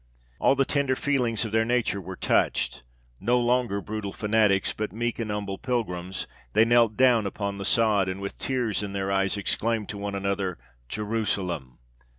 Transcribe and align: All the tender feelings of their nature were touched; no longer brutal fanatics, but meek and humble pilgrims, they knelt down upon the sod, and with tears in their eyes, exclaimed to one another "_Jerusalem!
All 0.39 0.55
the 0.55 0.65
tender 0.65 0.95
feelings 0.95 1.45
of 1.45 1.51
their 1.51 1.63
nature 1.63 2.01
were 2.01 2.15
touched; 2.15 2.81
no 3.19 3.39
longer 3.39 3.81
brutal 3.81 4.11
fanatics, 4.11 4.73
but 4.73 4.91
meek 4.91 5.19
and 5.19 5.29
humble 5.29 5.59
pilgrims, 5.59 6.25
they 6.53 6.65
knelt 6.65 6.97
down 6.97 7.27
upon 7.27 7.59
the 7.59 7.65
sod, 7.65 8.09
and 8.09 8.19
with 8.19 8.39
tears 8.39 8.81
in 8.81 8.93
their 8.93 9.11
eyes, 9.11 9.37
exclaimed 9.37 9.89
to 9.89 9.99
one 9.99 10.15
another 10.15 10.57
"_Jerusalem! 10.89 11.73